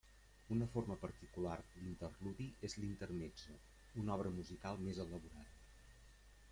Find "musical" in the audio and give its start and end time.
4.41-4.83